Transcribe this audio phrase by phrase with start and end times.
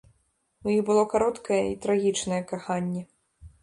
[0.65, 3.09] У іх было кароткае і трагічнае каханне.